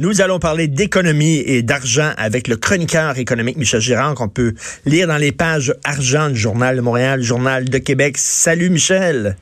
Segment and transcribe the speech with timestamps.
[0.00, 4.54] Nous allons parler d'économie et d'argent avec le chroniqueur économique Michel Girard qu'on peut
[4.86, 8.16] lire dans les pages argent du Journal de Montréal, Journal de Québec.
[8.16, 9.36] Salut Michel.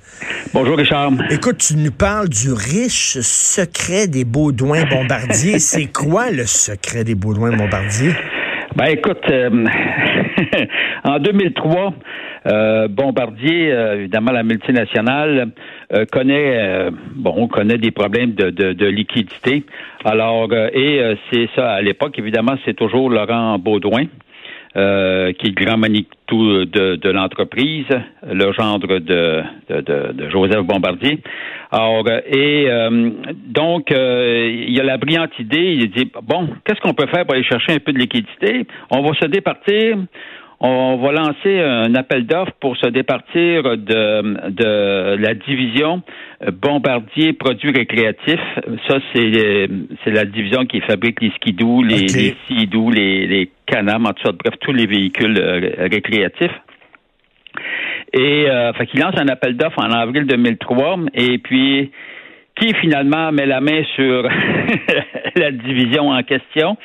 [0.53, 1.13] Bonjour Richard.
[1.31, 5.59] Écoute, tu nous parles du riche secret des Baudouins Bombardier.
[5.61, 8.15] C'est quoi le secret des Baudouins Bombardier?
[8.75, 9.65] Ben écoute, euh,
[11.05, 11.95] en 2003,
[12.47, 15.51] euh, Bombardier, euh, évidemment la multinationale,
[15.93, 19.65] euh, connaît bon, on connaît des problèmes de, liquidité.
[20.05, 24.07] Alors et c'est ça à l'époque, évidemment, c'est toujours Laurent Baudouin.
[24.75, 27.87] qui est le grand Manitou de, de l'entreprise,
[28.23, 29.81] le gendre de, de,
[30.13, 31.19] de, Joseph Bombardier.
[31.73, 32.69] Alors, et
[33.47, 37.45] donc, il a la brillante idée, il dit, bon, qu'est-ce qu'on peut faire pour aller
[37.45, 38.67] chercher un peu de liquidité?
[38.91, 39.97] On va se départir
[40.61, 46.03] on va lancer un appel d'offres pour se départir de, de la division
[46.51, 48.41] Bombardier Produits récréatifs.
[48.89, 49.69] Ça, c'est,
[50.03, 52.35] c'est la division qui fabrique les skidoo, les, okay.
[52.51, 56.55] les les, les canams, en tout cas, bref, tous les véhicules euh, récréatifs.
[58.13, 61.93] Et euh, fait qu'il lance un appel d'offres en avril 2003 et puis
[62.57, 64.23] qui finalement met la main sur
[65.37, 66.77] la division en question?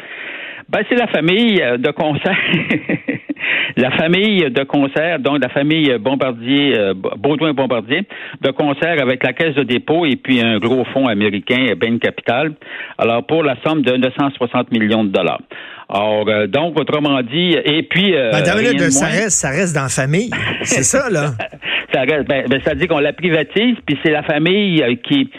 [0.69, 2.37] Ben, c'est la famille de concert.
[3.75, 8.07] la famille de concert, donc la famille Bombardier, euh, Baudouin-Bombardier,
[8.41, 12.53] de concert avec la Caisse de dépôt et puis un gros fonds américain, Bain Capital,
[12.97, 15.41] alors pour la somme de 960 millions de dollars.
[15.89, 18.15] Alors, euh, donc, autrement dit, et puis...
[18.15, 18.43] Euh, ben,
[18.89, 20.31] ça, reste, ça reste dans la famille,
[20.63, 21.31] c'est ça, là?
[21.93, 25.29] ça reste, ben, ben, ça dit qu'on la privatise, puis c'est la famille euh, qui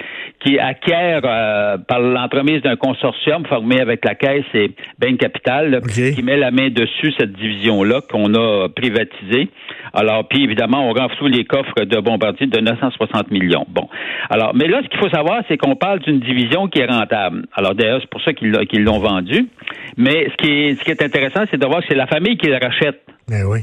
[0.45, 6.23] qui acquiert euh, par l'entremise d'un consortium formé avec la Caisse et Bain Capital, qui
[6.23, 9.49] met la main dessus cette division-là qu'on a privatisée.
[9.95, 13.65] Alors, puis évidemment, on renfloue les coffres de Bombardier de 960 millions.
[13.69, 13.89] Bon.
[14.29, 17.47] Alors, mais là, ce qu'il faut savoir, c'est qu'on parle d'une division qui est rentable.
[17.55, 19.49] Alors, d'ailleurs, c'est pour ça qu'ils l'ont vendue.
[19.97, 22.37] Mais ce qui est, ce qui est intéressant, c'est de voir que c'est la famille
[22.37, 23.01] qui la rachète.
[23.29, 23.61] Ben oui.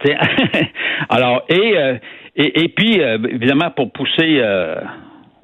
[1.08, 1.96] alors, et, euh,
[2.36, 4.40] et, et, puis, euh, évidemment, pour pousser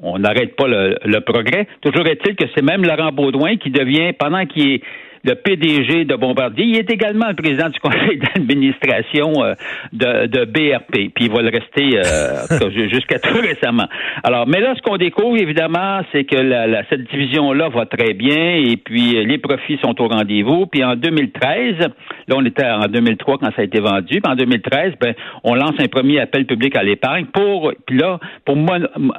[0.03, 1.66] on n'arrête pas le, progrès.
[1.81, 4.82] Toujours est-il que c'est même Laurent Baudouin qui devient, pendant qu'il est
[5.25, 6.66] le PDG de Bombardier.
[6.66, 9.55] Il est également le président du conseil d'administration euh,
[9.93, 13.88] de, de, BRP, puis il va le rester euh, jusqu'à tout récemment.
[14.22, 18.56] Alors, mais là, ce qu'on découvre, évidemment, c'est que la, cette division-là va très bien,
[18.56, 20.66] et puis euh, les profits sont au rendez-vous.
[20.66, 21.88] Puis en 2013,
[22.28, 25.54] là, on était en 2003 quand ça a été vendu, puis en 2013, ben, on
[25.54, 28.56] lance un premier appel public à l'épargne pour, puis là, pour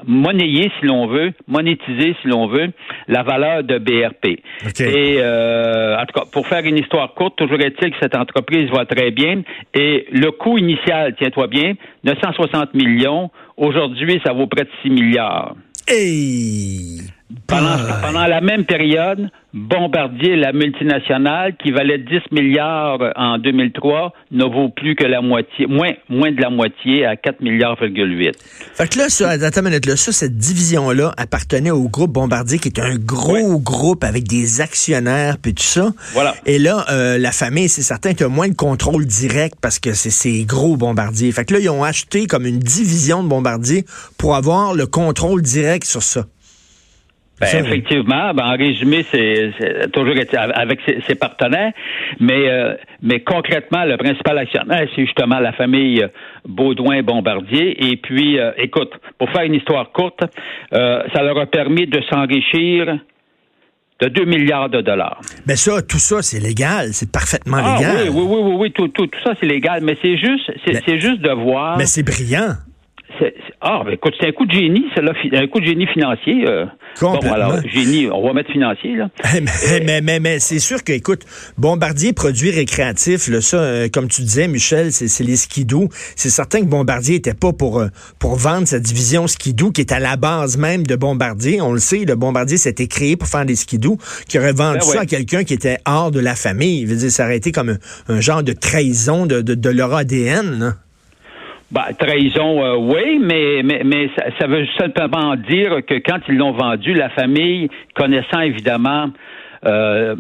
[0.05, 2.71] monnayer, si l'on veut, monétiser, si l'on veut,
[3.07, 4.39] la valeur de BRP.
[4.79, 8.69] Et euh, en tout cas, pour faire une histoire courte, toujours est-il que cette entreprise
[8.71, 9.41] va très bien.
[9.73, 11.73] Et le coût initial, tiens-toi bien,
[12.03, 13.29] 960 millions.
[13.57, 15.55] Aujourd'hui, ça vaut près de 6 milliards.
[15.87, 16.97] Et
[17.47, 24.43] pendant, pendant la même période, Bombardier, la multinationale, qui valait 10 milliards en 2003, ne
[24.43, 27.89] vaut plus que la moitié, moins, moins de la moitié, à 4 milliards, Fait
[28.89, 32.67] que là, ça, attends une minute, là, ça, cette division-là appartenait au groupe Bombardier, qui
[32.67, 35.93] est un gros groupe avec des actionnaires, puis tout ça.
[36.13, 36.35] Voilà.
[36.45, 39.79] Et là, euh, la famille, c'est certain qu'il y a moins de contrôle direct parce
[39.79, 41.31] que c'est ces gros Bombardier.
[41.31, 43.85] Fait que là, ils ont acheté comme une division de Bombardier
[44.17, 46.25] pour avoir le contrôle direct sur ça.
[47.39, 49.51] Ben, effectivement, ben, en résumé, c'est
[49.91, 50.15] toujours
[50.53, 51.73] avec ses, partenaires,
[52.19, 56.07] mais euh, mais concrètement, le principal actionnaire, c'est justement la famille euh,
[56.47, 57.91] Baudouin-Bombardier.
[57.91, 60.23] Et puis, euh, écoute, pour faire une histoire courte,
[60.71, 62.99] ça leur a permis de s'enrichir
[64.01, 65.19] de 2 milliards de dollars.
[65.39, 68.09] Mais ben, ça, tout ça, c'est légal, c'est parfaitement ah, légal.
[68.11, 71.21] Oui, oui, oui, oui, tout, tout, tout ça, c'est légal, mais c'est juste, c'est juste
[71.21, 71.77] de voir.
[71.77, 72.55] Mais c'est brillant.
[73.61, 76.45] Ah, ben écoute, c'est un coup de génie, c'est un coup de génie financier.
[76.47, 76.65] Euh.
[77.01, 79.09] Bon, alors, génie, on va mettre financier, là.
[79.83, 81.23] mais, mais, mais, c'est sûr que, écoute,
[81.57, 85.89] Bombardier produit récréatif, là, ça, euh, comme tu disais, Michel, c'est les skidoo.
[86.15, 87.87] C'est certain que Bombardier était pas pour, euh,
[88.19, 91.61] pour vendre sa division skidoo, qui est à la base même de Bombardier.
[91.61, 93.97] On le sait, le Bombardier s'était créé pour faire des skidoo,
[94.27, 96.81] qui aurait vendu ben ça à quelqu'un qui était hors de la famille.
[96.81, 97.77] Il veut dire, ça aurait été comme
[98.07, 100.73] un, genre de trahison de, de, de leur ADN, là.
[101.75, 106.53] Bah, trahison, euh, oui, mais, mais, mais ça, veut simplement dire que quand ils l'ont
[106.53, 109.07] vendu, la famille, connaissant évidemment
[109.65, 110.15] euh,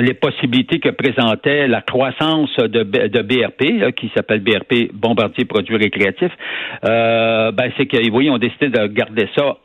[0.00, 6.32] les possibilités que présentait la croissance de, de BRP, qui s'appelle BRP Bombardier Produits Récréatifs,
[6.84, 9.58] euh, ben, c'est qu'ils oui, ont décidé de garder ça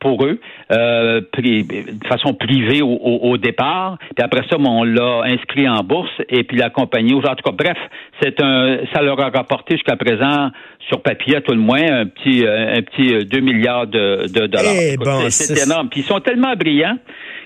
[0.00, 0.40] pour eux,
[0.72, 3.98] euh, de façon privée au, départ.
[4.16, 7.14] Puis après ça, on l'a inscrit en bourse et puis la compagnie.
[7.14, 7.76] En tout cas, bref,
[8.20, 10.50] c'est un, ça leur a rapporté jusqu'à présent
[10.88, 14.72] sur papier à tout le moins un petit, un petit 2 milliards de, de dollars.
[14.74, 15.88] Eh bon, c'est énorme.
[15.88, 16.98] Puis ils sont tellement brillants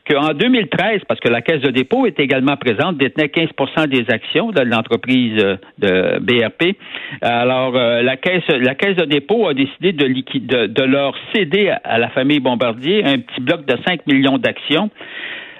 [0.08, 4.50] qu'en 2013, parce que la Caisse de dépôt est également présente, détenait 15% des actions
[4.50, 6.76] de l'entreprise euh, de BRP.
[7.22, 11.72] Alors, euh, la Caisse, la Caisse de dépôt a décidé de, de, de leur céder
[11.84, 14.90] à la famille Bombardier un petit bloc de 5 millions d'actions.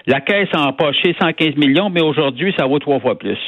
[0.07, 3.39] La Caisse a empoché 115 millions, mais aujourd'hui, ça vaut trois fois plus.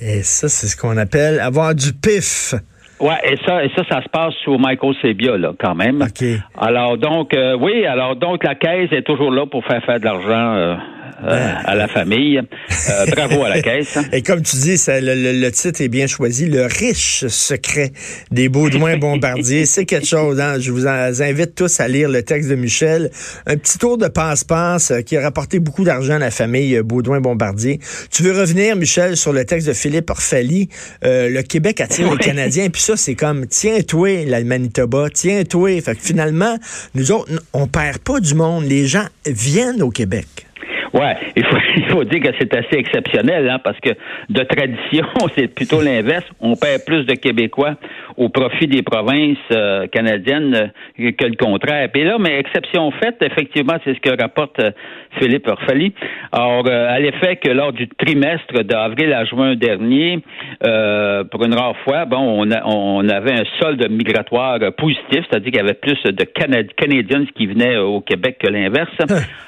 [0.00, 2.54] Et ça, c'est ce qu'on appelle avoir du pif.
[3.02, 6.02] Ouais, et ça, et ça, ça se passe sous Michael Sebia, là, quand même.
[6.02, 6.24] OK.
[6.56, 10.04] Alors donc, euh, oui, alors donc la caisse est toujours là pour faire faire de
[10.04, 10.76] l'argent euh,
[11.24, 12.38] euh, à la famille.
[12.38, 13.98] Euh, bravo à la caisse.
[14.12, 17.92] Et comme tu dis, ça, le, titre est bien choisi, le riche secret
[18.30, 19.66] des Baudouin Bombardier.
[19.66, 20.40] C'est quelque chose.
[20.40, 20.58] Hein?
[20.58, 23.10] Je vous invite tous à lire le texte de Michel.
[23.46, 27.20] Un petit tour de passe-passe euh, qui a rapporté beaucoup d'argent à la famille Baudouin
[27.20, 27.78] Bombardier.
[28.10, 30.68] Tu veux revenir, Michel, sur le texte de Philippe Orphalie?
[31.02, 32.68] le Québec attire les Canadiens.
[32.70, 35.80] Puis ça, c'est comme tiens-toi, la Manitoba, tiens-toi.
[35.80, 36.58] Fait que finalement,
[36.94, 38.64] nous autres, on perd pas du monde.
[38.64, 40.46] Les gens viennent au Québec.
[40.92, 43.90] Ouais, il faut, il faut dire que c'est assez exceptionnel, hein, parce que
[44.28, 45.06] de tradition,
[45.36, 46.24] c'est plutôt l'inverse.
[46.40, 47.76] On perd plus de Québécois
[48.16, 51.88] au profit des provinces euh, canadiennes euh, que le contraire.
[51.94, 54.70] Et là, mais exception faite, effectivement, c'est ce que rapporte euh,
[55.18, 55.94] Philippe Orphalie.
[56.30, 60.20] Alors, à l'effet que lors du trimestre d'avril à juin dernier,
[61.30, 65.64] pour une rare fois, bon, on, on avait un solde migratoire positif, c'est-à-dire qu'il y
[65.64, 68.90] avait plus de Canadiens qui venaient au Québec que l'inverse.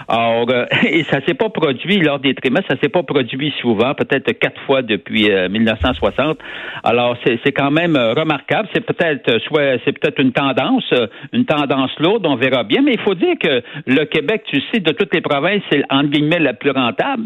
[0.08, 0.46] Alors,
[0.87, 4.60] et ça s'est pas produit lors des trimestres, ça s'est pas produit souvent, peut-être quatre
[4.62, 6.38] fois depuis 1960.
[6.82, 11.44] Alors, c'est quand même remarquable c'est peut-être euh, soit c'est peut-être une tendance, euh, une
[11.44, 14.92] tendance lourde, on verra bien, mais il faut dire que le Québec, tu sais, de
[14.92, 17.25] toutes les provinces, c'est entre guillemets la plus rentable.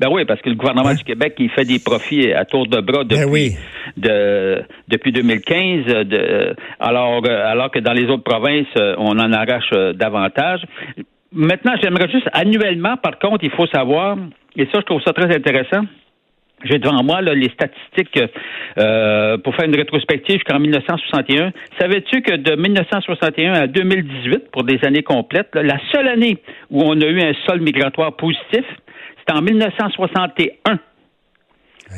[0.00, 2.80] Ben oui, parce que le gouvernement du Québec, il fait des profits à tour de
[2.80, 3.52] bras ben depuis,
[3.96, 8.66] de, depuis 2015, de, alors, euh, alors que dans les autres provinces,
[8.98, 10.62] on en arrache davantage.
[11.32, 14.16] Maintenant, j'aimerais juste, annuellement, par contre, il faut savoir,
[14.56, 15.84] et ça, je trouve ça très intéressant,
[16.64, 18.18] j'ai devant moi là, les statistiques
[18.78, 21.52] euh, pour faire une rétrospective jusqu'en 1961.
[21.78, 26.38] Savais-tu que de 1961 à 2018, pour des années complètes, la seule année
[26.70, 28.64] où on a eu un sol migratoire positif,
[29.18, 30.78] c'était en 1961.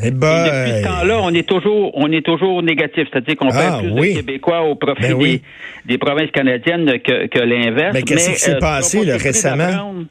[0.02, 3.50] Eh ben, Et depuis ce temps-là, on est toujours, on est toujours négatif, c'est-à-dire qu'on
[3.50, 5.38] perd ah, plus de Québécois au profit ben
[5.84, 7.94] des, provinces canadiennes que, que l'inverse.
[7.94, 10.04] Mais qu'est-ce qui s'est euh, passé récemment?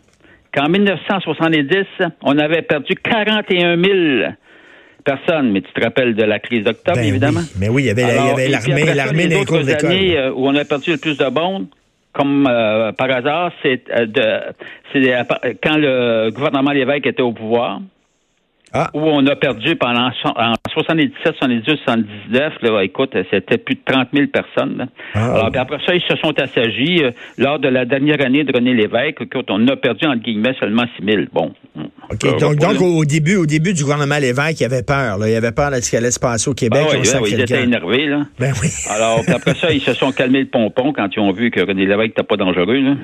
[0.53, 1.85] qu'en 1970,
[2.23, 4.31] on avait perdu 41 000
[5.03, 7.41] personnes, mais tu te rappelles de la crise d'octobre, ben évidemment?
[7.59, 10.91] Mais oui, il y avait, l'armée, l'armée les autres années euh, où on a perdu
[10.91, 11.67] le plus de monde,
[12.13, 14.51] comme euh, par hasard, c'est euh,
[15.63, 17.81] quand le gouvernement Lévesque était au pouvoir.
[18.73, 18.89] Ah.
[18.93, 24.09] Où on a perdu pendant en 77, 78, 79, là, écoute, c'était plus de 30
[24.13, 24.87] 000 personnes.
[25.13, 25.33] Ah.
[25.33, 27.03] Alors, puis après ça, ils se sont assagis.
[27.03, 30.55] Euh, lors de la dernière année de René Lévesque, écoute, on a perdu, entre guillemets,
[30.59, 31.23] seulement 6 000.
[31.33, 31.53] Bon.
[32.11, 35.17] OK, donc, donc au, début, au début du gouvernement Lévesque, il avait peur.
[35.17, 35.29] Là.
[35.29, 36.87] Il avait peur de ce qui allait se passer au Québec.
[36.91, 38.07] Ben oui, ben oui, ils étaient énervés.
[38.07, 38.25] Là.
[38.39, 38.69] Ben oui.
[38.89, 41.59] Alors, puis après ça, ils se sont calmés le pompon quand ils ont vu que
[41.59, 42.79] René Lévesque n'était pas dangereux.
[42.79, 42.95] Là.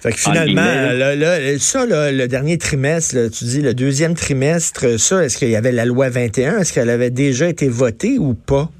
[0.00, 5.38] Fait que finalement, là, ça, le dernier trimestre, tu dis le deuxième trimestre, ça, est-ce
[5.38, 6.58] qu'il y avait la loi 21?
[6.58, 8.70] Est-ce qu'elle avait déjà été votée ou pas?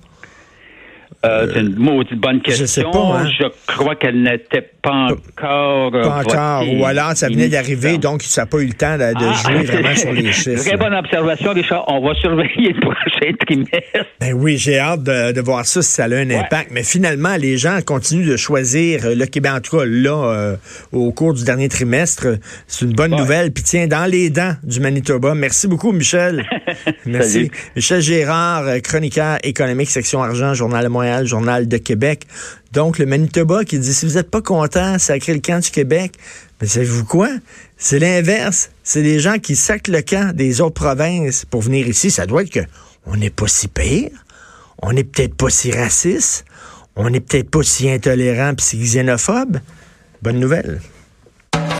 [1.25, 2.67] Euh, c'est une maudite bonne question.
[2.67, 3.21] Je sais pas.
[3.21, 3.29] Hein.
[3.39, 5.91] Je crois qu'elle n'était pas encore.
[5.91, 6.65] Pas encore.
[6.73, 9.65] Ou alors, ça venait d'arriver, donc ça n'a pas eu le temps de, ah, jouer
[9.65, 10.65] vraiment sur les chiffres.
[10.65, 11.85] Très bonne observation, Richard.
[11.89, 14.07] On va surveiller le prochain trimestre.
[14.21, 16.71] Ben oui, j'ai hâte de, voir ça si ça a un impact.
[16.73, 20.57] Mais finalement, les gens continuent de choisir le Québec, en tout cas, là, euh,
[20.93, 22.39] au cours du dernier trimestre.
[22.67, 23.53] C'est une bonne nouvelle.
[23.53, 25.35] Puis tiens, dans les dents du Manitoba.
[25.35, 26.45] Merci beaucoup, Michel.
[27.07, 27.51] Merci.
[27.75, 30.89] Michel Gérard, chroniqueur économique, section argent, Journal de
[31.25, 32.27] Journal de Québec.
[32.73, 36.13] Donc, le Manitoba qui dit, si vous n'êtes pas content, sacrez le camp du Québec.
[36.61, 37.29] Mais savez-vous quoi?
[37.77, 38.71] C'est l'inverse.
[38.83, 42.11] C'est les gens qui sacrent le camp des autres provinces pour venir ici.
[42.11, 42.61] Ça doit être que
[43.07, 44.11] on n'est pas si pire.
[44.83, 46.45] On n'est peut-être pas si raciste.
[46.97, 49.59] On n'est peut-être pas si intolérant et si xénophobe.
[50.23, 50.81] Bonne nouvelle.